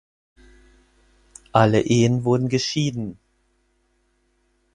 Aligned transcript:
Alle 1.51 1.81
Ehen 1.81 2.23
wurden 2.23 2.49
geschieden. 2.49 3.19